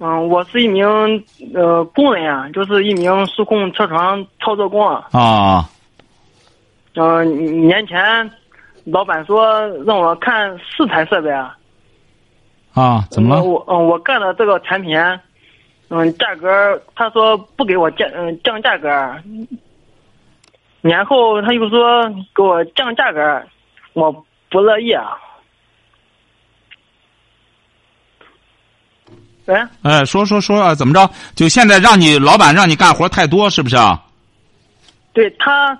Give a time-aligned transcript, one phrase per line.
[0.00, 0.84] 嗯，我是一名
[1.54, 5.06] 呃工人啊，就是一名数控车床操作工啊。
[5.12, 5.68] 啊。
[6.94, 8.30] 嗯，年前
[8.84, 11.56] 老板说让我看四台设备啊。
[12.74, 13.04] 啊？
[13.10, 13.42] 怎么了？
[13.42, 14.98] 我嗯，我干的这个产品，
[15.88, 18.88] 嗯，价格他说不给我降嗯降价格，
[20.80, 23.42] 年后他又说给我降价格，
[23.92, 24.12] 我
[24.50, 25.16] 不乐意啊。
[29.46, 31.10] 喂，哎，说说说啊，怎么着？
[31.34, 34.00] 就现在让你老板让你干活太多，是不是啊？
[35.12, 35.78] 对他，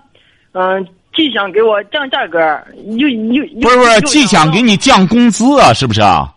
[0.53, 2.39] 嗯，既想给我降价格，
[2.99, 6.31] 又又不是不是，既想给你降工资啊，是不是啊？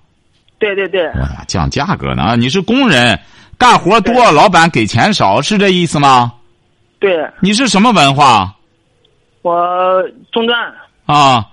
[0.57, 1.11] 对对对。
[1.47, 2.35] 降价格呢？
[2.37, 3.19] 你是工人，
[3.57, 6.31] 干活多，老板给钱少，是这意思吗？
[6.99, 7.29] 对。
[7.41, 8.55] 你是什么文化？
[9.41, 10.01] 我
[10.31, 10.57] 中专。
[11.05, 11.45] 啊，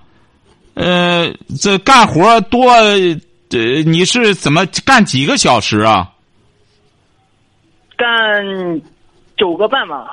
[0.73, 2.73] 呃，这干活多。
[3.55, 6.11] 呃，你是怎么干几个小时啊？
[7.95, 8.43] 干
[9.37, 10.07] 九个半吧。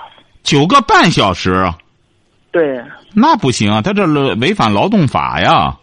[0.45, 1.69] 九个半小时。
[2.53, 2.81] 对。
[3.13, 5.77] 那不行啊，他这违反劳动法呀。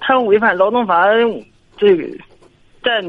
[0.00, 1.04] 他违反劳动法，
[1.76, 2.04] 这个
[2.82, 3.02] 在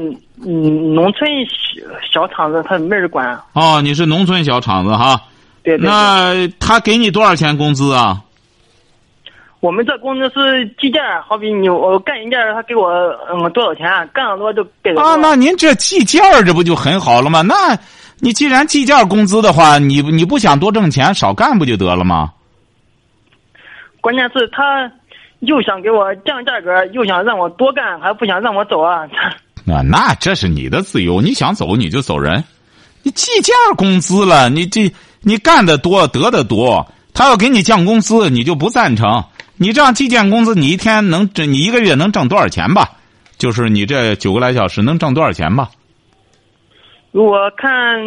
[0.44, 3.42] 农村小小厂子他没人管。
[3.54, 5.18] 哦，你是农村小厂子哈。
[5.62, 5.88] 对对。
[5.88, 8.22] 那他给你多少钱工资啊？
[9.60, 12.88] 我们这工资是计件，好比你我干一件，他给我
[13.30, 17.42] 嗯多少钱，干的多就给啊，那您这计件这不就很好了吗？
[17.42, 17.78] 那，
[18.20, 22.32] 你既然计件工资的话，你你不想多挣钱，少干不就得了吗？
[24.00, 24.90] 关键是他
[25.40, 29.02] 又想给我降价格，又想让我多干，还不想让我走啊。
[29.66, 32.42] 那 那这是你的自由，你想走你就走人。
[33.02, 39.22] 你计件工资了，你这你干的多得的多，他要给你降工资，你就不赞成。
[39.62, 41.52] 你这样计件工资，你一天能挣？
[41.52, 42.92] 你一个月能挣多少钱吧？
[43.36, 45.68] 就是你这九个来小时能挣多少钱吧？
[47.12, 48.00] 如果看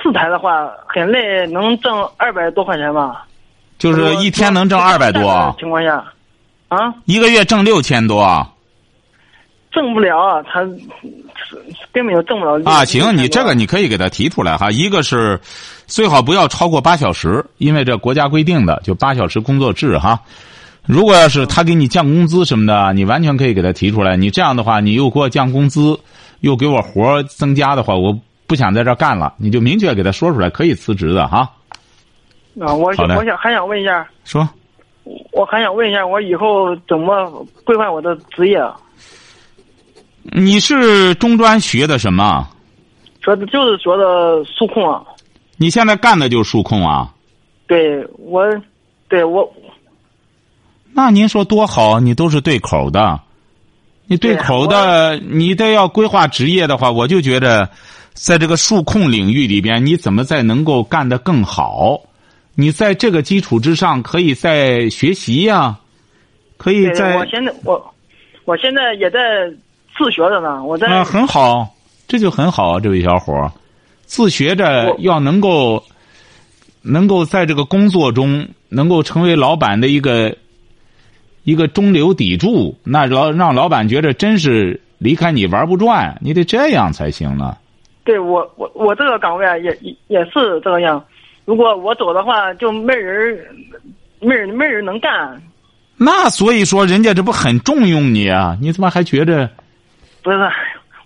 [0.00, 3.24] 四台的话，很累，能挣二百多块钱吧？
[3.78, 5.52] 就是一天能挣二百多？
[5.58, 6.04] 情况下，
[6.68, 6.94] 啊？
[7.06, 8.46] 一个月挣六千多？
[9.72, 10.60] 挣不了，他
[11.90, 12.62] 根本就挣不了。
[12.64, 14.70] 啊，行，你这个你可以给他提出来哈。
[14.70, 15.40] 一个是
[15.88, 20.20] 最好不要超过八小时，因为这国家规定的就八小时工作制哈。
[20.84, 24.16] 如果要是他给你降工资什么的，你完全可以给他提出来。
[24.16, 25.98] 你这样的话，你又给我降工资，
[26.40, 31.48] 又给我活增加的话，我不想在这干了，你就明确给他说出来，可以辞职的哈。
[32.60, 34.48] 啊，我想我想还想问一下，说，
[35.30, 38.60] 我还想问一下，我以后怎么规划我的职业？
[40.24, 42.48] 你是中专学的什么？
[43.24, 44.92] 学的就是学的数控。
[44.92, 45.00] 啊。
[45.56, 47.08] 你现在干的就是数控啊？
[47.68, 48.44] 对，我，
[49.08, 49.48] 对我。
[50.94, 53.18] 那您说多好，你都是对口的，
[54.06, 57.70] 你对口的，你得要规划职业的话，我就觉得，
[58.12, 61.98] 在这个数控领域里边，你怎么再能够干得更好？
[62.54, 65.78] 你在这个基础之上，可以再学习呀，
[66.58, 67.16] 可以在。
[67.16, 67.94] 我现在我，
[68.44, 69.18] 我现在也在
[69.96, 70.88] 自学着呢，我在。
[70.88, 71.74] 啊，很好，
[72.06, 73.50] 这就很好，这位小伙
[74.04, 75.82] 自学着要能够，
[76.82, 80.36] 能够在这个工作中能够成为老板的一个。
[81.44, 87.56] 一个中流砥柱，那老让老板觉得真是离开你玩不转，你得这样才行呢。
[88.04, 89.76] 对我，我我这个岗位也
[90.08, 91.04] 也是这样。
[91.44, 93.44] 如果我走的话，就没人，
[94.20, 95.42] 没人没人能干。
[95.96, 98.56] 那所以说，人家这不很重用你啊？
[98.60, 99.50] 你怎么还觉着？
[100.22, 100.38] 不是，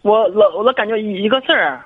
[0.02, 1.80] 我老我老感觉一个事儿。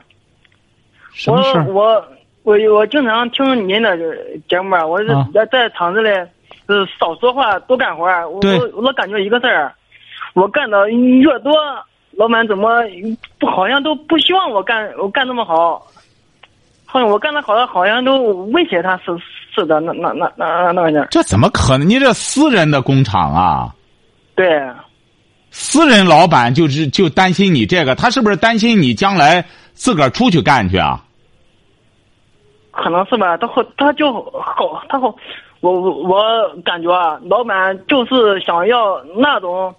[1.12, 1.64] 什么事儿？
[1.67, 2.05] 我
[2.43, 3.97] 我我经常听您的
[4.49, 6.11] 节目，我是在在厂子里。
[6.70, 8.40] 是少说话，多干活我
[8.75, 9.75] 我老感觉一个事儿，
[10.34, 11.52] 我干的越多，
[12.12, 12.82] 老板怎么
[13.38, 15.84] 不好像都不希望我干我干那么好，
[16.87, 18.19] 好像我干的好，好像都
[18.52, 19.17] 威胁他似
[19.55, 21.06] 似的，那那那那那玩意儿。
[21.11, 21.88] 这怎么可能？
[21.88, 23.75] 你这私人的工厂啊？
[24.34, 24.70] 对。
[25.52, 31.05] 私人老板就是就担心你这个，他是不是担心你将来自个儿出去干去啊？
[32.70, 35.12] 可能是吧，他好，他就好，他好。
[35.61, 39.75] 我我我感觉啊，老板就是想要那种，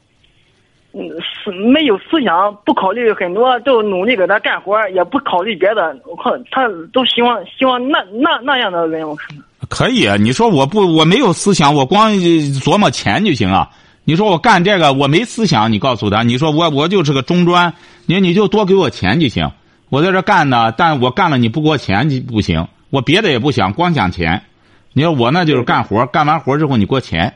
[0.94, 1.02] 嗯，
[1.44, 5.98] 思没有思想，不考虑很多，就努力给他干活，也不考虑别的。
[6.06, 9.36] 我靠，他都希望希望那那那样的人，我看。
[9.70, 13.70] 可以，你说我不我没有思想，我光琢磨钱就行啊。
[14.04, 17.74] 你说我干这个我没思想，你告诉他，你说我我就是个中专，
[18.06, 19.50] 你你就多给我钱就行。
[19.90, 22.68] 我在这干呢，但我干了你不给我钱就不行。
[22.90, 24.44] 我别的也不想，光想钱。
[24.94, 27.34] 你说我那就是干活，干完活之后你给我钱，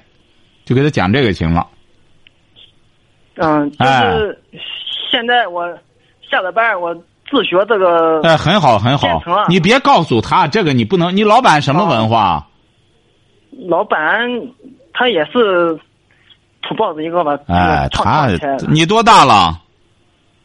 [0.66, 1.66] 就给他讲这个行了。
[3.36, 4.40] 嗯，就是
[5.12, 5.66] 现在我
[6.30, 6.94] 下了班，我
[7.30, 8.22] 自学这个。
[8.24, 9.22] 哎，很好很好。
[9.48, 11.16] 你别告诉他这个，你不能。
[11.16, 12.46] 你老板什么文化？
[13.70, 14.00] 老板
[14.94, 15.80] 他也是
[16.62, 17.38] 土包子一个吧？
[17.48, 18.28] 哎，他
[18.70, 19.62] 你多大了？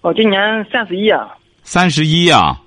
[0.01, 0.41] 我今年
[0.73, 1.29] 三十一啊。
[1.63, 2.61] 三十一啊。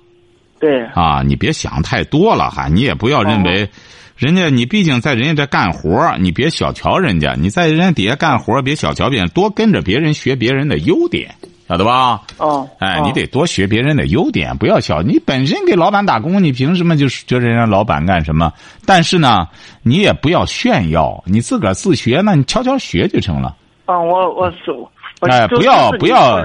[0.60, 0.84] 对。
[0.88, 3.66] 啊，你别想太多了哈，你也不要认为。
[4.16, 7.34] 人家，你毕竟在人家这干活你别小瞧人家。
[7.36, 11.34] 你在人家底下干活别小瞧别人，多跟着别人学别人的优点，
[11.68, 12.22] 晓得吧？
[12.38, 12.68] 哦。
[12.78, 15.02] 哎，你得多学别人的优点，不要小。
[15.02, 18.52] 你本身给老板打工，你凭什么就觉得人家老板干什么？
[18.86, 19.48] 但是呢，
[19.82, 23.56] 你也不要炫耀，你自个儿自学，那你悄悄学就成了。
[23.86, 24.72] 啊，我我是。
[25.20, 26.40] 哎，不要不要，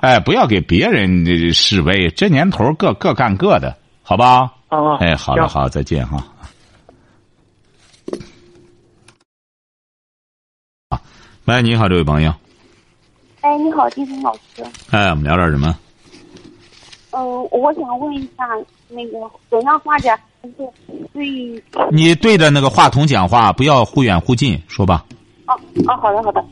[0.00, 2.10] 哎，不要给别人示威。
[2.10, 4.50] 这年头各各干各的，好吧？
[4.68, 4.96] 哦。
[5.00, 6.22] 哎，好了，好，再见哈。
[11.46, 12.34] 喂，你好，这位朋友。
[13.40, 14.64] 哎，你好，金峰老师。
[14.90, 15.78] 哎，我们聊点什么？
[17.12, 18.44] 嗯，我想问一下，
[18.88, 20.12] 那个怎样化解
[21.12, 21.62] 对？
[21.92, 25.04] 你对着那个话筒讲话，不要忽远忽近，说吧。
[25.46, 25.54] 哦
[25.86, 26.44] 哦，好的好的。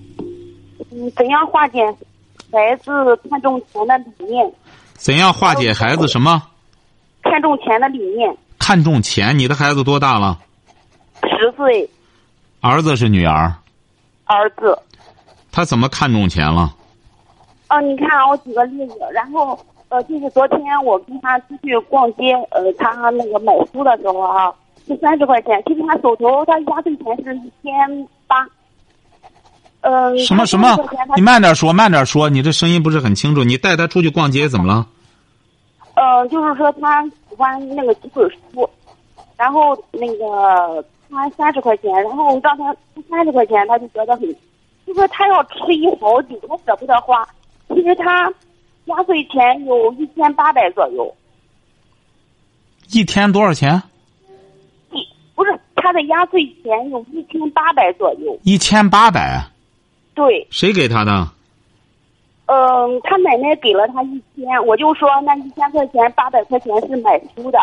[0.92, 1.84] 嗯，怎样化解
[2.52, 2.92] 孩子
[3.28, 4.48] 看重钱的理念？
[4.92, 6.40] 怎样化解孩子什么？
[7.24, 8.32] 看重钱的理念。
[8.60, 10.38] 看重钱，你的孩子多大了？
[11.22, 11.90] 十岁。
[12.60, 13.52] 儿子是女儿？
[14.24, 14.78] 儿子，
[15.52, 16.74] 他怎么看中钱了？
[17.68, 24.52] 哦，你看，我举个例子，然后呃，就是昨天我跟他出去逛街，呃，他那个买书的时候啊，
[24.86, 28.46] 是三十块钱，其实他手头他压岁钱是一千八。
[29.80, 30.16] 嗯。
[30.18, 30.76] 什么什么？
[31.16, 33.42] 你慢点说，慢点说，你这声音不是很清楚。
[33.42, 34.86] 你带他出去逛街怎么了？
[35.94, 38.68] 呃，就是说他喜欢那个几本书，
[39.36, 40.84] 然后那个。
[41.10, 42.74] 他三十块钱，然后让他
[43.08, 44.22] 三十块钱，他就觉得很，
[44.86, 47.26] 就说他要吃一好几，他舍不得花。
[47.68, 48.32] 其实他
[48.86, 51.14] 压岁钱有一千八百左右。
[52.92, 53.82] 一天多少钱？
[54.92, 58.38] 一不是他的压岁钱有一千八百左右。
[58.42, 59.42] 一千八百。
[60.14, 60.46] 对。
[60.50, 61.28] 谁给他的？
[62.46, 67.58] 嗯，他奶奶给了他一千，我就说那一千块钱八百块钱是买书的。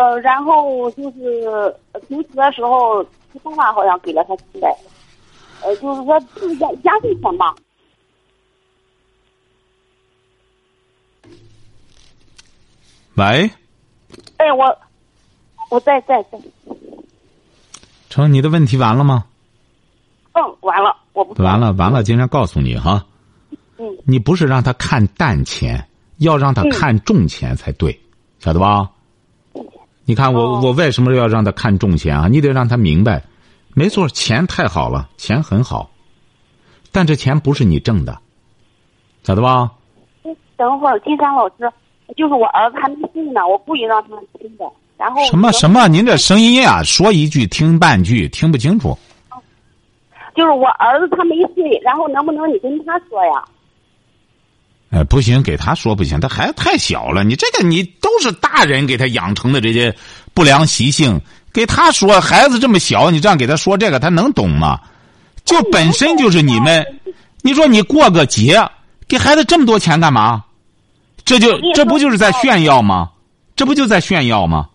[0.00, 1.76] 呃，然后就是
[2.08, 3.04] 平时的时候，
[3.34, 4.74] 他爸爸好像给了他几百，
[5.62, 7.54] 呃，就是说是压压岁钱嘛。
[13.16, 13.50] 喂。
[14.38, 14.74] 哎，我
[15.68, 16.38] 我在在在。
[18.08, 19.26] 成，你的问题完了吗？
[20.32, 21.42] 嗯，完了，我不。
[21.42, 23.04] 完了，完了，今天告诉你哈。
[23.76, 23.86] 嗯。
[24.06, 25.86] 你不是让他看淡钱，
[26.16, 28.00] 要让他看重钱才对，
[28.38, 28.90] 晓得吧？
[30.10, 32.26] 你看我我为什么要让他看重钱啊？
[32.26, 33.22] 你得让他明白，
[33.74, 35.88] 没错，钱太好了，钱很好，
[36.90, 38.18] 但这钱不是你挣的，
[39.22, 39.70] 咋的吧？
[40.56, 41.72] 等会儿，金山老师，
[42.16, 44.64] 就是我儿子还没生呢，我故意让他们听的，
[44.98, 45.86] 然后什么什么？
[45.86, 48.98] 您这声音啊，说一句听半句，听不清楚。
[50.34, 53.44] 就是我儿子他没睡，然后能不能你跟他说呀？
[54.90, 57.22] 哎，不行，给他说不行，他孩子太小了。
[57.22, 59.94] 你这个，你都是大人给他养成的这些
[60.34, 61.20] 不良习性，
[61.52, 64.80] 给他说，孩子这么小，你这样给他说这个，他能懂吗？
[65.44, 66.84] 就本身就是你们，
[67.42, 68.60] 你说你过个节，
[69.06, 70.42] 给孩子这么多钱干嘛？
[71.24, 73.10] 这就这不就是在炫耀吗？
[73.54, 74.66] 这不就在炫耀吗？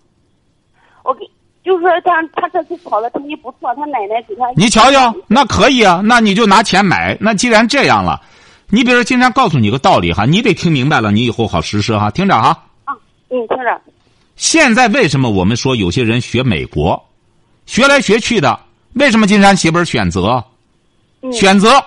[1.03, 1.25] 我给，
[1.61, 4.45] 就是说他他这次考的成绩不错，他奶奶给他。
[4.55, 7.17] 你瞧瞧，那可以啊，那你就拿钱买。
[7.19, 8.21] 那既然这样了。
[8.75, 12.11] 你比如说，经常告诉你个道理哈，你得听明白了，你以后好实施哈。
[12.11, 12.49] 听着哈。
[12.83, 12.93] 啊，
[13.29, 13.81] 嗯，听着。
[14.35, 17.01] 现在为什么我们说有些人学美国，
[17.65, 18.59] 学来学去的？
[18.95, 20.43] 为什么金山写本选择？
[21.31, 21.81] 选择，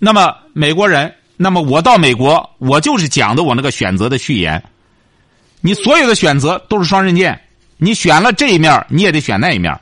[0.00, 4.60] 那么美国人，那么我到美国，我就是讲的我那个选择的序言。
[5.60, 7.40] 你所有的选择都是双刃剑，
[7.76, 9.72] 你选了这一面，你也得选那一面。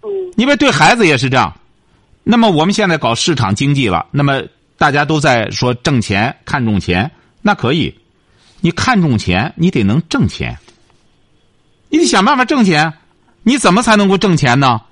[0.00, 0.08] 嗯。
[0.38, 1.54] 因为对孩子也是这样。
[2.22, 4.42] 那么我们现在搞市场经济了，那么。
[4.84, 7.10] 大家都在说挣钱，看重钱，
[7.40, 7.98] 那可以。
[8.60, 10.58] 你看重钱，你得能挣钱。
[11.88, 12.92] 你得想办法挣钱。
[13.44, 14.82] 你怎么才能够挣钱呢？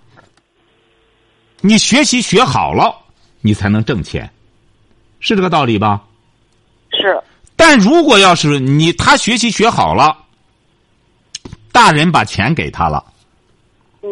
[1.61, 2.97] 你学习学好了，
[3.43, 4.33] 你才能挣钱。
[5.21, 6.03] 是这个道理吧？
[6.93, 7.23] 是。
[7.55, 10.17] 但如果要是你他学习学好了，
[11.71, 13.05] 大人把钱给他了，
[14.01, 14.09] 嗯，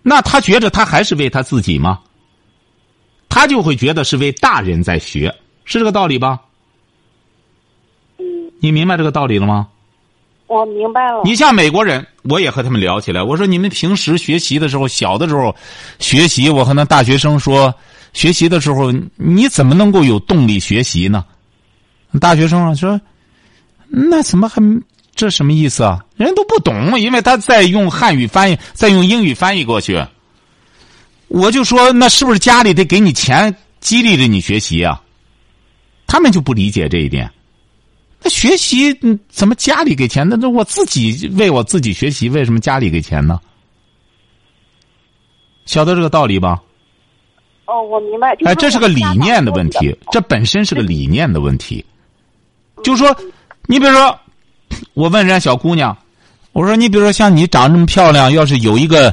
[0.00, 1.98] 那他觉着他还是为他自己吗？
[3.34, 6.40] 他就会觉得是为大人在学，是这个道理吧？
[8.18, 8.24] 嗯，
[8.60, 9.66] 你明白这个道理了吗？
[10.46, 11.22] 我明白了。
[11.24, 13.20] 你像美国人，我也和他们聊起来。
[13.20, 15.52] 我说你们平时学习的时候，小的时候
[15.98, 17.74] 学习，我和那大学生说，
[18.12, 21.24] 学习的时候你怎么能够有动力学习呢？
[22.20, 23.00] 大学生说
[23.90, 24.62] ：“那怎么还
[25.16, 25.98] 这什么意思啊？
[26.14, 30.00] 人都不懂，因为他在用汉语翻译，在用英语翻译过去。”
[31.34, 35.02] 我就说：“那是不是家里得给你钱激励着你学习啊？”
[36.06, 37.28] 他们就不理解这一点。
[38.22, 38.96] 那学习
[39.28, 40.26] 怎么家里给钱？
[40.28, 43.40] 那那我自己为我自己学习，为什么家里给钱呢？
[45.66, 46.62] 晓得这个道理吧？
[47.64, 48.36] 哦，我明白。
[48.44, 51.84] 哎，这是个理念的问题，这本身是个理念的问题。
[52.84, 53.12] 就说，
[53.66, 54.16] 你比如说，
[54.94, 55.96] 我问人家小姑娘，
[56.52, 59.12] 我说你比如说像你长这么漂亮，要是有一个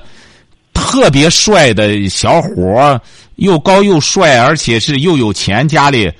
[0.91, 3.01] 特别帅的小伙
[3.37, 6.11] 又高又帅，而且是又有钱，家里，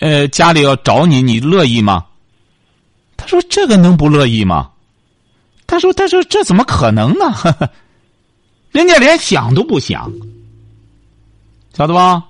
[0.00, 2.06] 呃，家里要找你，你乐意吗？
[3.18, 4.70] 他说这个能不乐意吗？
[5.66, 7.34] 他说他说这怎么可能呢？
[8.72, 10.10] 人家连想都不想，
[11.74, 12.24] 晓得吧？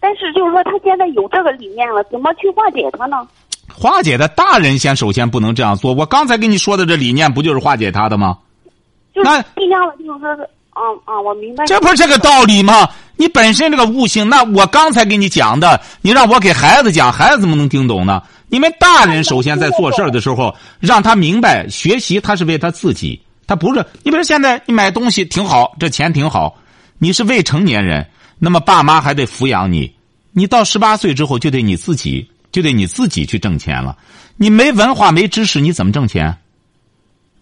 [0.00, 3.16] 但是就是说，他现在有这个理念了，怎么去化解他呢？
[3.72, 5.92] 化解的大人先首先不能这样做。
[5.92, 8.38] 我刚才跟你说的这理念，不就是化解他的吗？
[9.14, 11.64] 就是尽量的，就是，啊啊，我明白。
[11.64, 12.86] 这不是这个道理吗？
[13.16, 18.22] 你本身这个悟性，那我刚才给你讲的，你让我给孩子讲，孩子怎么能听懂呢？
[18.48, 23.84] 你们大人首先在做事的时候，让他明白，学习他是为他自己，他不是。
[24.02, 26.54] 你比如现在你买东西挺好，这钱挺好，
[26.98, 28.06] 你是未成年人，
[28.38, 29.90] 那么爸妈还得抚养你。
[30.32, 33.96] 你到十八岁之后，就得你自己，就得你自己去挣钱了。
[34.36, 36.36] 你没文化、没知识，你怎么挣钱？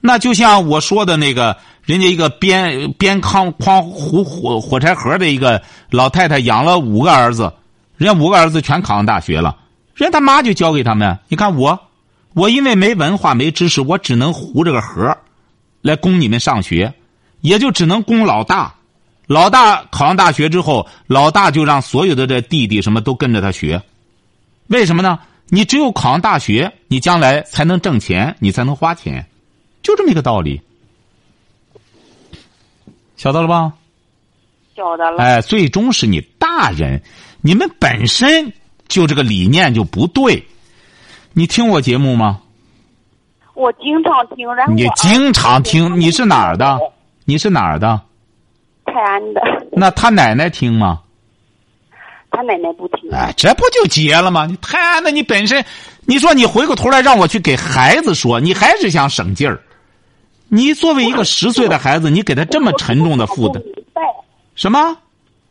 [0.01, 7.53] 那就像我说的那个，人家一个边边扛扛火火火柴盒的一个老太太，养了五个儿子，
[7.97, 9.57] 人家五个儿子全考上大学了，
[9.95, 11.19] 人家他妈就教给他们。
[11.29, 11.79] 你看我，
[12.33, 15.17] 我因为没文化、没知识，我只能糊这个盒，
[15.83, 16.95] 来供你们上学，
[17.43, 18.75] 也就只能供老大。
[19.27, 23.83] 老大考上大学之后，老大就让所有的这弟弟什么都跟着他学，
[24.69, 25.19] 为什么呢？
[25.49, 29.27] 你只有考上大学，你将来才能挣钱，你才能花钱，
[29.83, 30.61] 就这么一个道理，
[33.17, 33.73] 晓得了吧？
[34.77, 35.19] 晓得了。
[35.19, 37.01] 哎，最终是你大人，
[37.41, 38.53] 你们本身
[38.89, 40.45] 就这个理念就不对。
[41.33, 42.41] 你听我节目吗？
[43.55, 46.79] 我经常听，然后你经常听，你是哪儿的？
[47.25, 48.01] 你是哪儿的？
[48.85, 49.41] 泰安的，
[49.73, 51.01] 那他奶奶听吗？
[52.31, 53.09] 他奶奶不听。
[53.13, 54.45] 哎，这不就结了吗？
[54.47, 55.65] 你泰安的，你本身，
[56.05, 59.63] 你说你回过头来让我去给孩子说，你还是想省劲儿。
[60.49, 63.63] 你作为一个十岁的孩子，你给他这么沉重的负担，
[64.55, 64.97] 什么？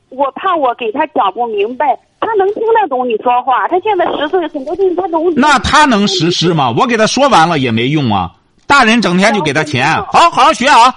[0.10, 3.68] 我怕我给他讲不明白，他能听得懂你说话。
[3.68, 6.70] 他现在十岁，很多东西他都那他能实施吗？
[6.78, 8.32] 我给他说完了也没用啊！
[8.68, 10.96] 大人整天就给他钱，好好好学啊！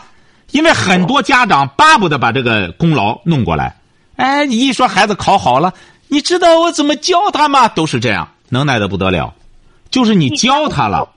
[0.52, 3.74] 因为很多家长巴不得把这个功劳弄过来，
[4.16, 5.72] 哎，你一说孩子考好了，
[6.08, 7.66] 你知道我怎么教他吗？
[7.68, 9.34] 都是这样，能耐的不得了。
[9.90, 11.08] 就是你教他了，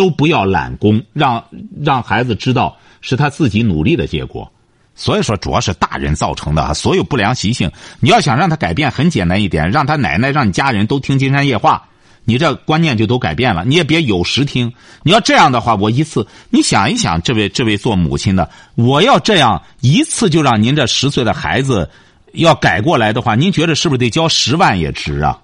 [0.00, 1.44] 都不要揽功，让
[1.82, 4.50] 让孩子知道是他自己努力的结果。
[4.94, 7.70] 所以说，主要是大人造成的所有不良习性。
[8.00, 11.86] 你要想让他改变，很简单一点，让他奶奶、让你家人都听金山夜话。
[12.24, 14.72] 你这观念就都改变了，你也别有时听。
[15.02, 21.90] 你要这样的话，我一次，你想一想，这位这位做母亲的，我要这样一次就让您这十岁的孩子
[22.32, 25.38] 要改过来的话，您觉得是不是得交十万也值啊？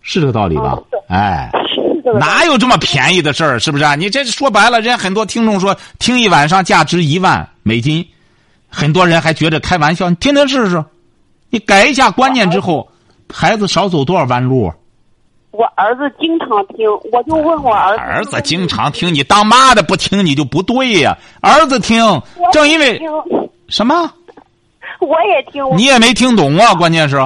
[0.00, 0.78] 是这个道理吧？
[1.08, 1.50] 哎，
[2.18, 3.58] 哪有这么便宜的事儿？
[3.58, 3.94] 是不是啊？
[3.94, 8.06] 你这说白了，人家很多听众说听一晚上价值一万美金，
[8.68, 10.08] 很多人还觉得开玩笑。
[10.08, 10.84] 你听听试试，
[11.50, 12.88] 你改一下观念之后，
[13.32, 14.72] 孩子少走多少弯路？
[15.52, 18.00] 我儿子经常听，我就问我儿子。
[18.00, 21.16] 儿子经常听，你当妈的不听你就不对呀。
[21.40, 23.00] 儿子听，正因为
[23.68, 24.10] 什么？
[25.00, 25.64] 我也听。
[25.76, 26.72] 你也没听懂啊！
[26.74, 27.16] 关键是，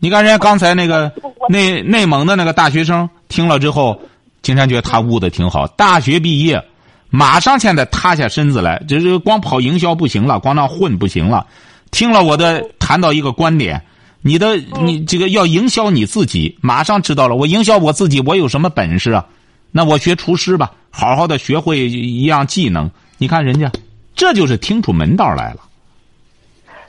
[0.00, 1.12] 你看人家刚才那个
[1.48, 4.00] 内内蒙的那个大学生听了之后，
[4.42, 5.66] 金山觉得他悟的挺好。
[5.68, 6.62] 大学毕业，
[7.10, 11.46] 马上现在塌下身子来，就是光跑营销不行了，光那混不行了。
[11.90, 13.82] 听了我的谈到一个观点。
[14.24, 17.34] 你的你这个要营销你自己，马上知道了。
[17.34, 19.26] 我营销我自己，我有什么本事啊？
[19.72, 22.88] 那我学厨师吧，好好的学会一样技能。
[23.18, 23.72] 你看人家，
[24.14, 25.62] 这就是听出门道来了。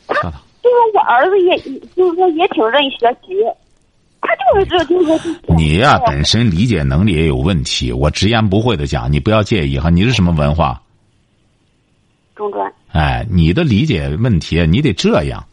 [0.08, 0.14] 他
[0.62, 1.58] 就是我儿子，也
[1.96, 3.34] 就是说也挺认学习。
[4.24, 7.92] 他就是这就是你呀、本身理解能力也有问题。
[7.92, 9.90] 我直言不讳的讲，你不要介意哈。
[9.90, 10.82] 你是什么文化？
[12.36, 12.72] 中专。
[12.92, 15.46] 哎，你的理解问题，你得这样。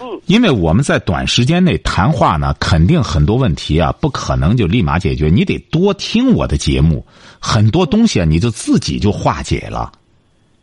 [0.00, 0.20] 嗯。
[0.26, 5.28] 因为我们在短时间内谈话呢，肯定很多问题啊，不可能就立马解决。
[5.28, 7.06] 你得多听我的节目，
[7.38, 9.92] 很多东西啊，你就自己就化解了。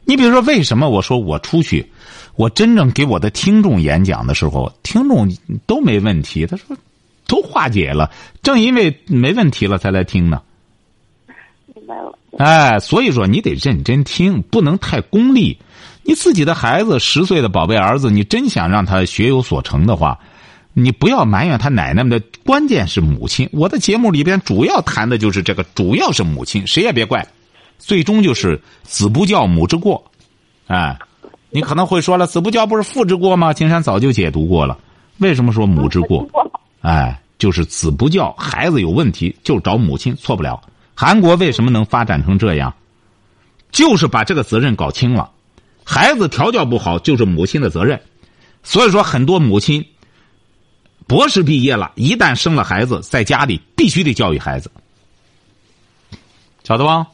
[0.06, 1.92] 你比如说，为什么我说我出去，
[2.36, 5.32] 我真正给我的听众演讲的时候，听众
[5.68, 6.76] 都没问题，他说
[7.30, 8.12] 都化解了。
[8.44, 10.42] 正因为没问题了，才来听呢。
[11.74, 12.14] 明白了。
[12.38, 15.58] 哎，所以说你得认真听，不能太功利。
[16.04, 20.20] 你自己的孩子十岁的宝贝儿子，你真想让他学有所成的话，
[20.74, 23.48] 你不要埋怨他奶奶们的，关键是母亲。
[23.52, 27.28] 我的节目里边主要谈的就是这个，主要是母亲，谁也别怪。
[27.78, 30.04] 最终就是子不教，母之过。
[30.68, 30.98] 哎，
[31.52, 33.54] 你可能会说了，子不教不是父之过吗？
[33.54, 34.78] 金山早就解读过了。
[35.20, 36.28] 为什么说母之过？
[36.82, 40.62] 哎，就是子不教，孩子有问题就找母亲，错不了。
[40.96, 42.74] 韩国为什么能发展成这样？
[43.72, 45.30] 就是把这个责任搞清了。
[45.84, 48.02] 孩子调教不好，就是母亲的责任。
[48.64, 49.86] 所以说，很多母亲
[51.08, 54.70] 博士毕业了，一旦生了孩子，在家里必须得教育孩子，
[56.64, 57.08] 晓得吧？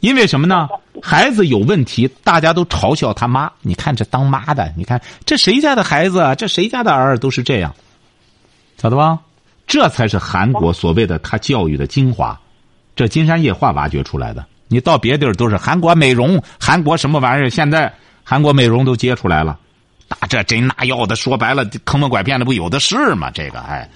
[0.00, 0.68] 因为什么呢？
[1.02, 3.50] 孩子有问题，大家都嘲笑他妈。
[3.62, 6.34] 你看这当妈的，你看这谁家的孩子？
[6.36, 7.74] 这谁家的儿都是这样，
[8.80, 9.18] 晓得吧？
[9.66, 12.38] 这才是韩国所谓的他教育的精华，
[12.94, 14.44] 这金山夜话挖掘出来的。
[14.68, 17.50] 你到别地儿都是韩国美容，韩国什么玩意儿？
[17.50, 17.92] 现在
[18.22, 19.58] 韩国美容都接出来了，
[20.08, 23.30] 打这针那药的，说白了坑蒙拐骗的不有的是吗？
[23.32, 23.88] 这个哎，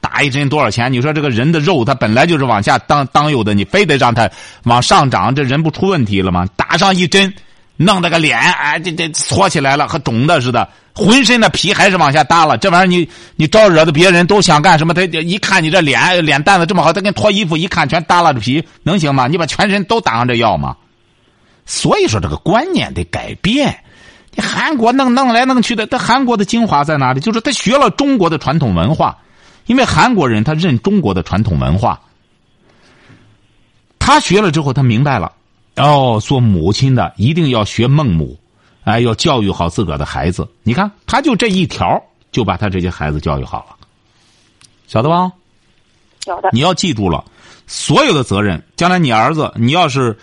[0.00, 0.92] 打一针多少钱？
[0.92, 4.30] 你说这个人的肉，它本来就是往下当当有的，你非得让它
[4.64, 6.46] 往上涨，这人不出问题了吗？
[6.56, 7.32] 打上一针，
[7.76, 12.56] 弄那个脸哎，这这搓起来了，和肿的似的，浑身的皮还是往下耷了。
[12.56, 14.94] 这玩意儿你你招惹的别人都想干什么？
[14.94, 19.26] 他一看你这脸脸蛋子这么好，他跟脱衣服一看全耷拉着皮，能行吗？
[19.26, 20.76] 你把全身都打上这药吗？
[21.66, 23.78] 所以说这个观念得改变。
[24.38, 27.20] 你韩国弄弄来弄去的，他韩国的精华在哪里？
[27.20, 29.16] 就是他学了中国的传统文化，
[29.66, 32.00] 因为韩国人他认中国的传统文化，
[33.98, 35.32] 他学了之后他明白了，
[35.76, 38.38] 哦，做母亲的一定要学孟母，
[38.84, 40.48] 哎，要教育好自个儿的孩子。
[40.62, 43.76] 你看，他就这一条就把他这些孩子教育好了，
[44.86, 45.32] 晓得吧？
[46.24, 46.48] 晓得。
[46.52, 47.24] 你要记住了，
[47.66, 50.18] 所有的责任，将来你儿子，你要是。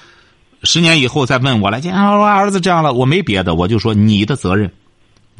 [0.66, 4.72] 十年以后再问我来见啊，我儿子这样了，我没别的，我就说你的责任，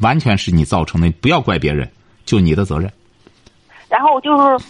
[0.00, 1.90] 完全是你造成的，不要怪别人，
[2.26, 2.92] 就你的责任。
[3.88, 4.66] 然后就是，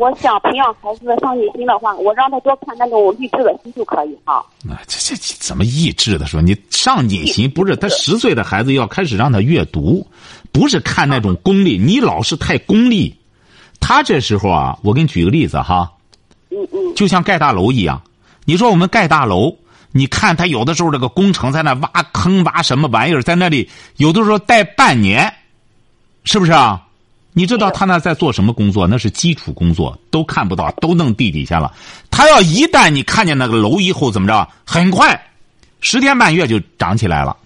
[0.00, 4.36] 我想培养孩子的上进心的话，我让他多看那种励志的书就可以哈。
[4.66, 6.40] 啊，这这怎么励志的说？
[6.40, 10.06] 你上进心不是他十岁的孩子要开始让他阅读，
[10.50, 13.14] 不是看那种功利，你老是太功利。
[13.78, 15.92] 他这时候啊，我给你举个例子哈，
[16.48, 18.00] 嗯嗯，就像盖大楼一样，
[18.46, 19.54] 你说我们盖大楼。
[19.92, 25.30] 你看他有的时候这个工程在那挖坑挖什么玩意儿，在那里有的时候待半年，
[26.24, 26.86] 是不是啊？
[27.32, 28.86] 你知道他那在做什么工作？
[28.86, 31.72] 那是基础工作，都看不到，都弄地底下了。
[32.10, 34.48] 他要一旦你看见那个楼以后怎么着？
[34.66, 35.30] 很快，
[35.80, 37.36] 十天半月就长起来了，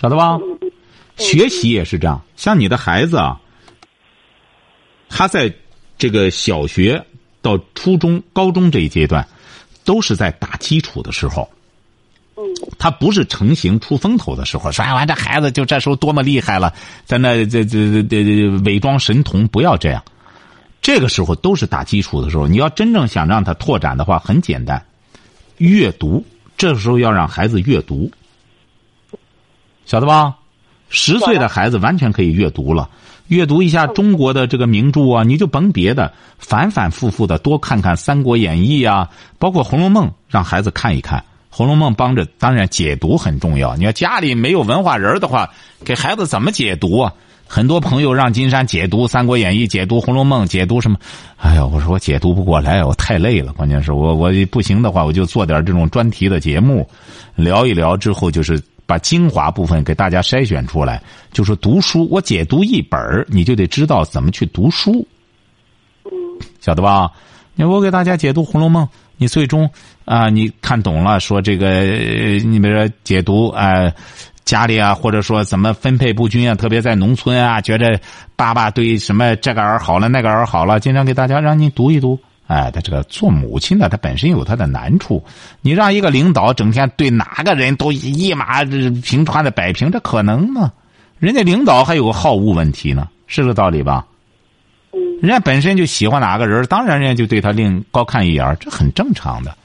[0.00, 0.38] 晓得吧？
[1.16, 3.40] 学习也是这样，像你的孩子啊，
[5.08, 5.52] 他在
[5.96, 7.04] 这个小学
[7.40, 9.26] 到初中、高中这一阶段，
[9.84, 11.48] 都是在打基础的时候。
[12.78, 16.72] 他不是成型出风头的时候，说完这孩子就这时候多么厉害了，
[17.04, 20.02] 在那这这这伪装神童，不要这样。
[20.80, 24.82] 这个时候都是打基础的时候，你要真正想让他拓展的话，很简单，
[25.56, 26.24] 阅读。
[26.56, 28.10] 这时候要让孩子阅读，
[29.86, 30.36] 晓得吧？
[30.88, 32.90] 十岁的孩子完全可以阅读了，
[33.28, 41.20] 阅读一下中国的这个名著啊，你就甭别的，反反复复的多看看《三国演义》啊，包括《红楼梦》，让孩子看一看。
[41.50, 43.76] 《红楼梦》帮着，当然解读很重要。
[43.76, 45.50] 你要家里没有文化人的话，
[45.84, 47.12] 给孩子怎么解读啊？
[47.50, 50.98] 很多朋友让金山解读《三国演义》，解读《红楼梦》，解读什么？
[51.38, 53.54] 哎呀，我说我解读不过来，我太累了。
[53.54, 56.86] 关键是我我不行的话，我就做点这种专题的节目，
[57.34, 61.02] 聊一聊之后，就是把精华部分给大家筛选出来。
[61.32, 65.08] 就是读书，我解读一本你就得知道怎么去读书，
[66.60, 67.10] 晓得吧？
[67.54, 68.84] 你我给大家解读《红楼梦》。
[69.18, 69.68] 你最终
[70.06, 71.82] 啊，你看懂了，说这个，
[72.46, 73.92] 你比如说解读啊，
[74.44, 78.00] 家里啊，或者说怎么分配不均啊，特别在农村啊，觉着
[78.36, 82.18] 爸爸对什么这个儿好了，那个儿好了，经常给大家让你读一读。
[82.46, 85.22] 哎，他这个做母亲的，他本身有他的难处。
[85.60, 90.72] 你让一个领导整天对哪个人都一马平川的摆平，这可能吗？
[91.18, 94.06] 人家领导还有个好恶问题呢，是这道理吧？
[95.20, 99.56] 人家本身就喜欢哪个人，当然人家就对他另高看一眼，这很正常的。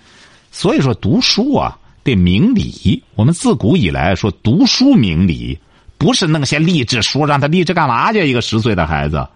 [0.51, 3.01] 所以说，读书啊得明理。
[3.15, 5.57] 我们自古以来说读书明理，
[5.97, 8.27] 不是那些励志书，让他励志干嘛去？
[8.27, 9.27] 一个十岁的孩子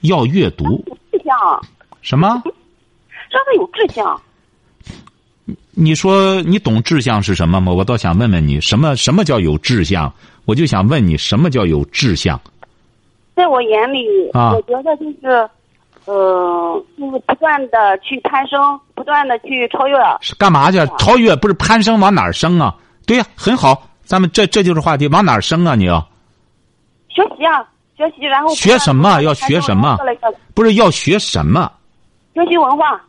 [0.00, 0.84] 要阅读。
[1.12, 1.34] 志向。
[2.02, 2.28] 什么？
[3.30, 4.20] 让他有志向。
[5.72, 7.72] 你说你懂志向是什么吗？
[7.72, 10.12] 我倒想问问你，什么什么叫有志向？
[10.44, 12.40] 我就想问你，什么叫有志向？
[13.40, 15.48] 在我眼里，我觉得就是，
[16.04, 19.96] 呃，就是不断的去攀升，不断的去超越。
[20.20, 20.76] 是干嘛去？
[20.98, 22.76] 超越不是攀升，往哪儿升啊？
[23.06, 25.74] 对呀，很好，咱们这这就是话题，往哪儿升啊？
[25.74, 26.06] 你要
[27.08, 27.64] 学习啊，
[27.96, 29.22] 学习，然后学什么？
[29.22, 29.96] 要学什么？
[30.52, 31.72] 不是要学什么？
[32.34, 33.00] 学习文化。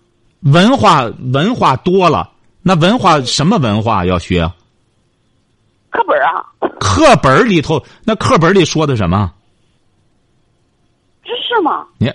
[0.44, 4.50] 文化文化多了，那文化什么文化要学？
[5.90, 6.42] 课本啊。
[6.80, 9.30] 课本里头，那课本里说的什么？
[11.24, 11.86] 知识吗？
[11.98, 12.12] 你，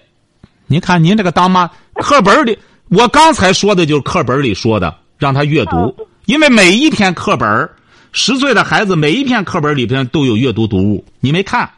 [0.66, 5.94] 你看您这个当妈， 课本里我刚才说的就是课本里说的，让他阅读，
[6.26, 7.70] 因为每一篇课本，
[8.12, 11.70] 十岁的孩子每一篇课本里边都有阅读读物，你没看，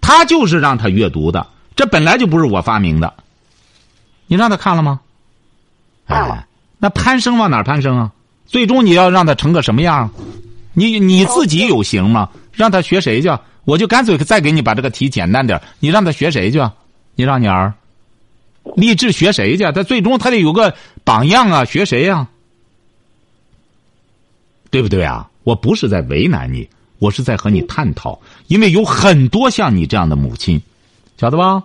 [0.00, 1.46] 他就是让他阅读的，
[1.76, 3.12] 这本来就不是我发明的，
[4.26, 5.00] 你让他看了吗？
[6.06, 6.46] 哎，
[6.78, 8.12] 那攀升往哪攀升啊？
[8.46, 10.10] 最终你要让他成个什么样？
[10.72, 12.28] 你你自己有型吗？
[12.52, 13.28] 让他学谁去？
[13.68, 16.58] 我就干脆再给你把这个题简单点你让他学谁去？
[17.16, 17.74] 你让你儿
[18.76, 19.70] 励志学谁去？
[19.72, 21.66] 他最终他得有个榜样啊！
[21.66, 22.26] 学谁呀？
[24.70, 25.28] 对不对啊？
[25.44, 26.66] 我不是在为难你，
[26.98, 30.58] 我是在和你探讨，因为有很多像你这样的母亲，
[31.18, 31.62] 晓得吧？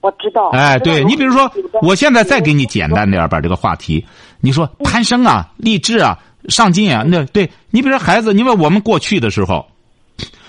[0.00, 0.48] 我知道。
[0.48, 1.48] 哎，对你比如说，
[1.80, 4.04] 我现在再给你简单点把这个话题，
[4.40, 9.64] 你说攀升啊，励志啊，上进啊，那对你比如说孩子，因为我们过去的时候，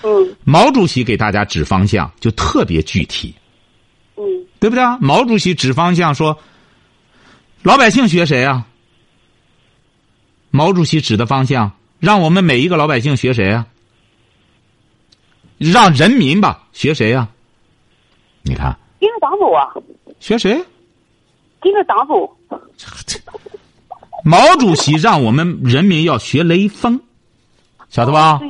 [0.02, 3.34] 嗯，毛主席给大家指方向就特别具体，
[4.16, 4.24] 嗯，
[4.58, 4.98] 对不对啊？
[5.00, 6.38] 毛主席指方向说，
[7.62, 8.66] 老百姓学谁啊？
[10.50, 13.66] 毛主席指的方向，让我们每一个老百姓学谁啊？
[15.58, 17.28] 让人民吧学谁呀？
[18.42, 18.76] 你看。
[19.00, 19.70] 跟着党走啊！
[20.20, 20.64] 学谁？
[21.60, 22.36] 跟着党走。
[24.24, 27.00] 毛主席让我们人民要学雷锋，
[27.88, 28.40] 晓得吧？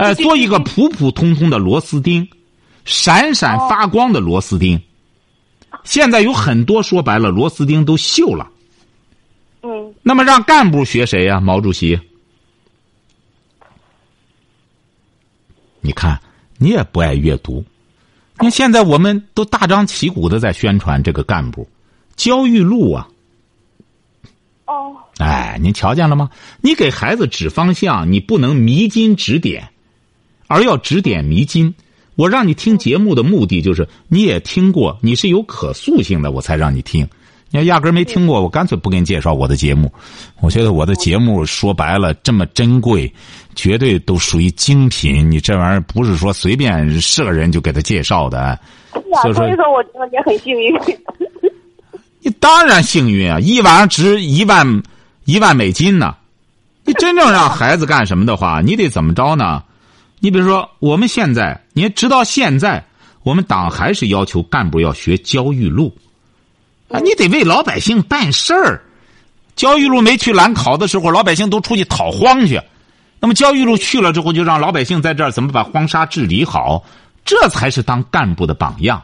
[0.00, 2.26] 哎，做一个普普通通的螺丝钉，
[2.86, 4.80] 闪闪发光的螺丝钉。
[5.84, 8.48] 现在有很多说白了，螺丝钉都锈了。
[9.62, 9.94] 嗯。
[10.02, 11.38] 那么让干部学谁呀？
[11.38, 12.00] 毛主席？
[15.82, 16.18] 你看，
[16.56, 17.62] 你也不爱阅读。
[18.38, 21.68] 你看，现在我们都大张旗鼓的在宣传这个干部，
[22.16, 23.06] 焦裕禄啊。
[24.64, 24.96] 哦。
[25.18, 26.30] 哎，您瞧见了吗？
[26.62, 29.68] 你给孩子指方向，你不能迷津指点，
[30.50, 31.72] 而要指点迷津。
[32.16, 37.08] 我让你听节目的目的就是，你也听过，你是有可塑性的，我才让你听。
[37.50, 39.90] 你要压根没听过，我干脆不给你介绍我的节目。
[40.40, 43.10] 我觉得我的节目说白了这么珍贵，
[43.54, 45.30] 绝对都属于精品。
[45.30, 48.58] 你这玩意儿不是说随便是个人就给他介绍的。
[49.22, 50.74] 所以说，我我也很幸运。
[52.20, 53.38] 你当然幸运啊！
[53.40, 54.82] 一晚上值一万
[55.24, 56.14] 一万美金呢。
[56.84, 59.62] 你真正让孩子干什么的话，你得怎么着呢？
[60.20, 62.84] 你比如说，我们现在，你直到现在，
[63.22, 65.92] 我们党还是要求干部要学焦裕禄。
[66.90, 68.82] 啊，你得为老百姓办事儿。
[69.56, 72.60] 焦裕禄没去兰考的时候，老百姓都出去讨荒去。
[73.18, 76.84] 那么焦裕禄去了之后，就让老百姓在这儿怎么把荒沙治理好，
[77.24, 79.02] 这才是当干部的榜样。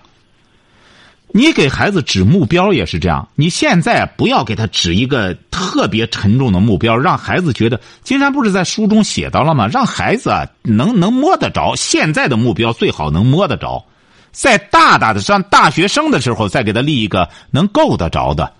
[1.33, 3.29] 你给孩子指目标也是这样。
[3.35, 7.79] 你现在不要给他指一个特别沉重的目标，让孩子觉得。
[8.03, 9.67] 金山不是在书中写到了吗？
[9.67, 11.75] 让孩子啊能 能摸得着。
[11.77, 13.85] 现在的目标最好能摸得着。
[14.33, 18.51] 在大大的上大学生的时候，再给他立一个能够得着的。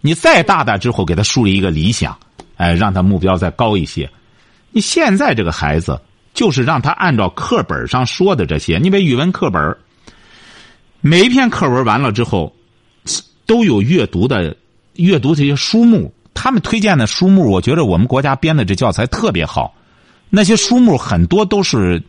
[0.00, 2.16] 你再大大之后，给他树立一个理想，
[2.56, 4.08] 哎，让他目标再高一些。
[4.70, 6.00] 你现在这个孩子，
[6.32, 8.78] 就是让他按照课本上说的这些。
[8.78, 9.76] 你比语文课本，
[11.04, 12.54] 每一篇课文完了之后，
[13.44, 14.56] 都有阅读的
[14.94, 16.14] 阅读这些书目。
[16.32, 19.74] 他们推荐的书目，我觉得我们国家编的这教材特别好。
[20.30, 22.00] 那些书目很多都是，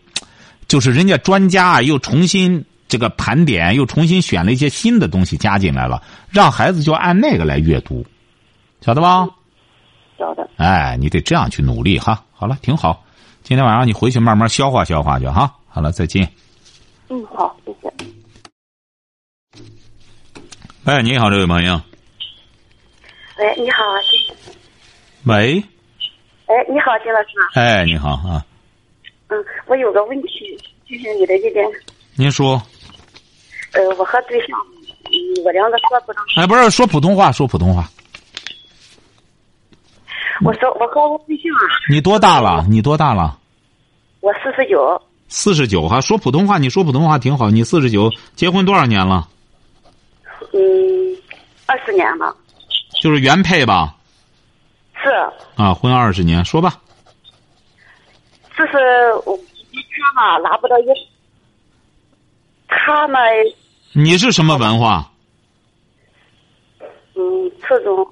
[0.67, 2.63] 就是人家专家啊，又重新。
[2.87, 8.05] 这个盘点又重新选了一些新的东西加进来了，让孩子就按那个来阅读，
[8.81, 9.27] 晓得吧？
[10.19, 10.47] 晓得。
[10.57, 12.23] 哎，你得这样去努力哈。
[12.31, 13.03] 好了，挺好。
[13.41, 15.51] 今天晚上你回去慢慢消化消化去哈。
[15.67, 16.31] 好了，再见。
[17.09, 17.91] 嗯，好，谢谢。
[20.85, 21.79] 哎，你好，这位朋友。
[23.37, 23.77] 喂，你好，
[24.11, 24.53] 金。
[25.23, 25.63] 喂。
[26.45, 27.29] 哎，你好，金老师。
[27.53, 28.45] 哎，你好啊。
[29.29, 31.65] 嗯，我有个问题，就是你的这边。
[32.15, 32.61] 您说。
[33.71, 34.59] 呃，我和对象
[35.45, 36.21] 我两个说不上。
[36.35, 37.89] 哎，不是说普通话，说普通话。
[40.43, 41.45] 我说我和我对象。
[41.89, 42.65] 你多大了？
[42.69, 43.39] 你多大了？
[44.19, 45.01] 我四十九。
[45.29, 47.49] 四十九哈，说普通话，你说普通话挺好。
[47.49, 49.29] 你四十九，结婚多少年了？
[50.53, 51.17] 嗯，
[51.65, 52.35] 二十年了。
[53.01, 53.95] 就是原配吧？
[54.95, 55.09] 是。
[55.55, 56.79] 啊，婚二十年，说吧。
[58.57, 58.77] 就是
[59.25, 60.85] 我他嘛拿不到一，
[62.67, 63.17] 他呢。
[63.93, 65.11] 你是什么文化？
[67.15, 68.07] 嗯，初中。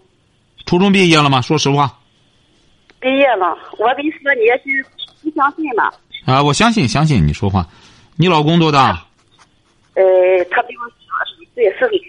[0.66, 1.42] 初中毕业了吗？
[1.42, 2.00] 说实话。
[3.00, 4.86] 毕业了，我跟你说，你也是
[5.24, 5.92] 不相信嘛。
[6.26, 7.68] 啊，我相信，相信你说话。
[8.16, 9.06] 你老公多大？
[9.96, 10.04] 呃，
[10.52, 10.92] 他比我
[11.62, 12.06] 岁，四十七。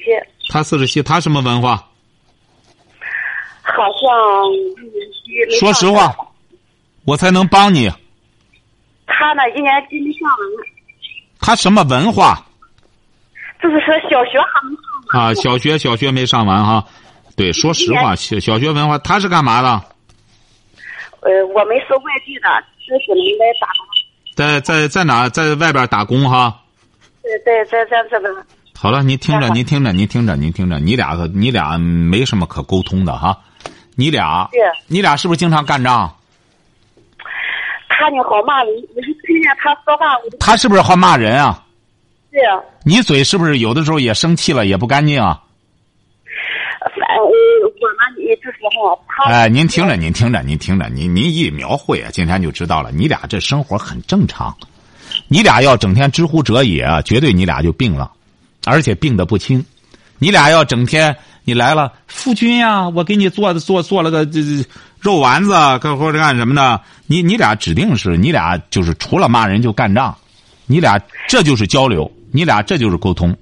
[0.48, 1.76] 他四十七，他什么文化？
[3.62, 4.08] 好像。
[5.58, 6.14] 说实话，
[7.06, 7.90] 我才能帮你。
[9.06, 10.38] 他呢，一年级没上完。
[11.40, 12.44] 他什么文化？
[13.62, 14.84] 就是说小学还没上
[15.14, 15.22] 完。
[15.22, 16.84] 啊，小学小学没上完哈。
[17.36, 19.68] 对，说实话，小小学文化，他是干嘛的？
[21.20, 22.48] 呃，我们是外地的，
[22.86, 23.86] 就是来打工。
[24.34, 25.28] 在在在哪？
[25.28, 26.60] 在外边打工哈。
[27.22, 28.32] 对对在在这边。
[28.82, 33.38] 好了，您听着，您听着，您听着，您听着，你俩你俩没什么可沟通的哈。
[33.94, 34.50] 你俩，
[34.88, 36.12] 你俩是不是经常干仗？
[37.88, 40.18] 他你好骂人，我就听见他说话。
[40.40, 41.62] 他是不是好骂人啊？
[42.32, 42.58] 对啊。
[42.84, 45.40] 你嘴是不是有的时候也生气了，也不干净啊？
[46.80, 47.30] 反我
[48.34, 48.58] 就是
[49.06, 49.30] 哈。
[49.30, 52.90] 哎，您听着，您听着，您听着，您您一描绘啊，今天就知道了。
[52.90, 54.52] 你俩这生活很正常，
[55.28, 58.10] 你俩要整天知乎者也，绝对你俩就病了，
[58.64, 59.64] 而且病得不轻。
[60.18, 64.64] 你俩要整天你来了，夫君呀，我给你做做做了个这这
[65.00, 66.80] 肉丸子，或者干什么的？
[67.06, 70.16] 你你俩指定是你俩就是除了骂人就干仗，
[70.66, 73.36] 你俩这就是交流，你俩这就是沟通，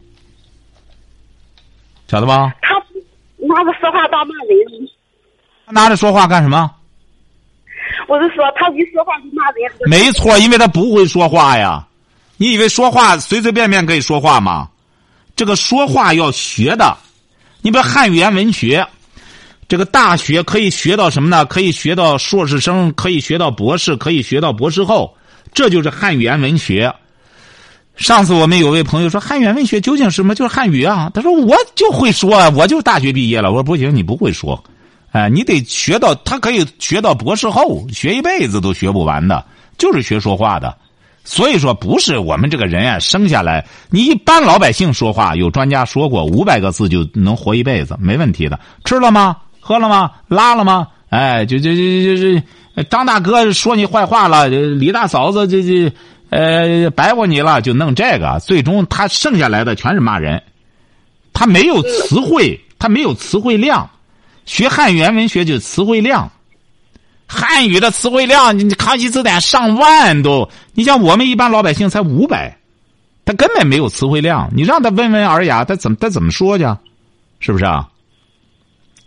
[2.09, 2.54] 晓得吧？
[2.62, 2.80] 他。
[3.42, 4.88] 拿着说话当骂人，
[5.66, 6.70] 他拿着说话干什么？
[8.06, 9.72] 我是说，他一说话就骂人。
[9.87, 11.85] 没错，因为他不会说话呀。
[12.37, 14.68] 你以为说话随随便便可以说话吗？
[15.40, 16.94] 这个说话要学的。
[17.62, 18.87] 你比如汉语言文学，
[19.66, 21.46] 这个大学可以学到什么呢？
[21.46, 25.16] 可以学到硕士生，可以学到博士，可以学到博士后。
[25.55, 26.94] 这就是汉语言文学。
[27.96, 30.35] 上次我们有位朋友说汉语言文学究竟是什么？
[30.35, 31.11] 就是汉语啊。
[31.14, 33.48] 他说我就会说，我就大学毕业了。
[33.50, 34.62] 我说不行，你不会说，
[35.12, 39.42] 哎，你得学到，他可以学到博士后，学一辈子都学不完的，
[39.79, 40.76] 就是学说话的。
[41.30, 48.58] 所以说，不是我们这个人啊，生下来，你一般老百姓说话，有专家说过，五百个字就能活一辈子，没问题的。
[48.84, 49.36] 吃了吗？
[49.60, 50.10] 喝了吗？
[50.26, 50.88] 拉了吗？
[51.08, 52.42] 哎，就就就就就
[52.90, 55.92] 张大哥说你坏话了，李大嫂子这这。
[56.30, 60.42] 呃，白活你了，就弄这个，最终他剩下来的全是骂人，
[61.32, 63.88] 他没有词汇，他没有词汇量。
[64.46, 66.28] 学汉语言文学就词汇量，
[67.32, 72.58] 汉语的词汇量，你康熙字典上万都，你像我们一般老百姓才五百，
[73.24, 74.50] 他根本没有词汇量。
[74.52, 76.64] 你让他温文尔雅，他怎么他怎么说去？
[77.38, 77.88] 是不是啊？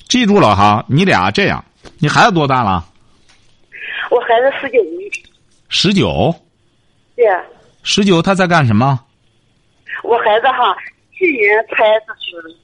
[0.08, 1.66] 记住了哈，你俩这样，
[2.00, 2.86] 你孩子多大了？
[4.10, 4.80] 我孩子十九。
[5.68, 6.34] 十九。
[7.18, 7.26] 对，
[7.84, 8.98] 十九他在干什么？
[10.02, 10.74] 我孩子哈，
[11.12, 11.84] 去年才
[12.32, 12.56] 就是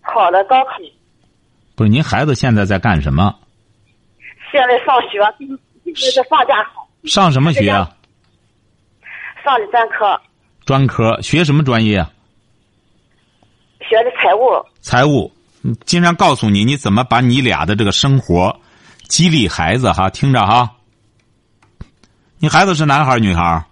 [0.00, 0.70] 考了高考。
[1.74, 3.34] 不是您孩子现在在干什么？
[4.52, 5.18] 现在上学，
[5.96, 6.86] 现在放假好。
[7.04, 7.90] 上什么学啊？
[9.42, 10.20] 上的专科。
[10.66, 12.06] 专科学什么专业？
[13.80, 14.64] 学的财务。
[14.82, 15.32] 财务，
[15.86, 18.54] 经常告诉你你怎么把你俩的这个生活
[19.08, 20.70] 激励孩子哈，听着哈。
[22.38, 23.64] 你孩子是男孩女孩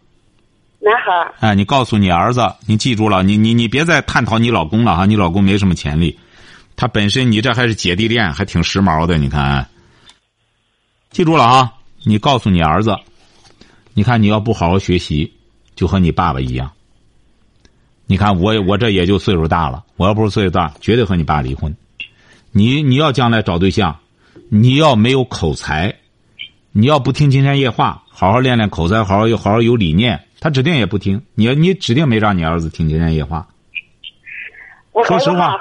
[0.78, 6.18] 男孩哎，你告诉你儿子，你记住了，你你你别再探讨你老公了哈，你老公没什么潜力，
[6.74, 9.68] 他本身你这还是姐弟恋，还挺时髦的，你看。
[11.10, 11.72] 记住了啊，
[12.04, 12.96] 你告诉你儿子，
[13.94, 15.32] 你看你要不好好学习，
[15.74, 16.70] 就和你爸爸一样。
[18.06, 21.76] 你看我我这也就岁数大了，我要不是岁数大，绝对和你爸离婚。
[22.52, 23.98] 你你要将来找对象，
[24.48, 25.96] 你要没有口才，
[26.70, 30.24] 你要不听金山夜话，好好练练口才，好好有好好有理念。
[30.38, 33.48] 他指定也不听，你你指定没让你儿子听《金山夜话》。
[35.06, 35.56] 说实话，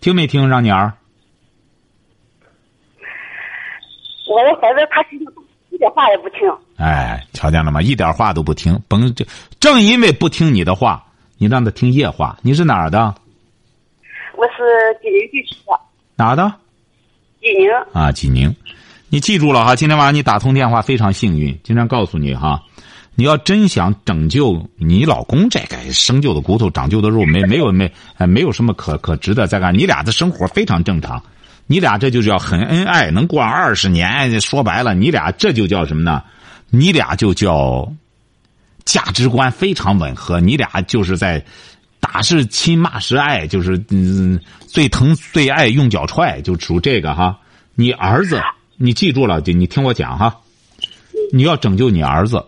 [0.00, 0.94] 听没听让你儿？
[4.32, 5.20] 我的孩子他心
[5.70, 6.38] 一点话也不听。
[6.78, 7.82] 哎，瞧见了吗？
[7.82, 9.26] 一点话都不听，甭这
[9.60, 11.04] 正因为不听你的话，
[11.36, 12.38] 你让他听夜话。
[12.40, 13.14] 你是哪儿的？
[14.36, 15.78] 我是济宁地区的。
[16.16, 16.50] 哪的？
[17.42, 17.70] 济宁。
[17.92, 18.54] 啊，济宁。
[19.10, 21.58] 你记住了哈，今天晚上你打通电话非常幸运。
[21.62, 22.62] 经常告诉你哈，
[23.14, 27.92] 你要真想拯救你老公，这个生旧的骨头长旧的肉，没没有没
[28.26, 29.76] 没有什么可可值得再干。
[29.76, 31.22] 你俩的生活非常正常，
[31.72, 34.38] 你俩这就叫很恩爱，能过二十年。
[34.42, 36.22] 说白了，你俩这就叫什么呢？
[36.68, 37.90] 你俩就叫
[38.84, 40.38] 价值观非常吻合。
[40.38, 41.42] 你俩就是在
[41.98, 47.38] 打是亲，骂是爱，就是嗯，最疼最爱用脚踹，就属这个哈。
[47.74, 48.38] 你儿子，
[48.76, 50.40] 你记住了，就你听我讲哈，
[51.32, 52.44] 你要拯救你儿子。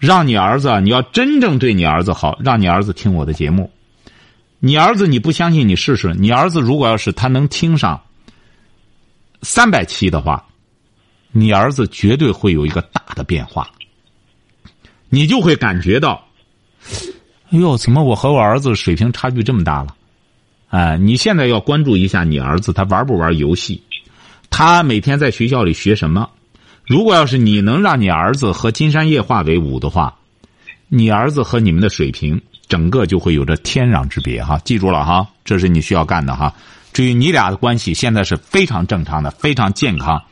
[0.00, 3.70] 让你儿子，你要真正对你儿子好，让你儿子听我的节目。
[4.58, 6.12] 你儿子你不相信，你试试。
[6.18, 8.00] 你儿子如果要是他能听上
[9.42, 10.44] 三百期的话，
[11.32, 13.68] 你儿子绝对会有一个大的变化。
[15.08, 16.24] 你就会感觉到，
[17.50, 19.94] 哎呦，怎么我和我儿子水平差距这么大了？
[20.70, 23.82] 哎，你现在要关注一下你儿子，他玩不玩游戏？
[24.48, 26.30] 他每天在学校里学什么？
[26.86, 30.16] 如果要是你能让你儿子和金山夜话为伍的话，
[30.88, 34.58] 你儿子和你们的水平整个就会有着天壤之别哈！
[34.64, 36.54] 记住了哈，这是你需要干的哈。
[36.92, 40.22] 至于你俩的关系现在是非常正常的，非常健康。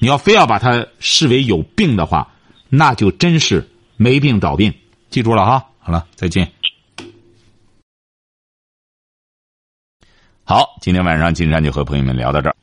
[0.00, 2.32] 你要非要把它视为有病的话，
[2.68, 4.74] 那就真是没病找病。
[5.10, 6.50] 记住了哈，好了，再见。
[10.44, 12.56] 好，今天晚上金山就和朋友们聊到这儿。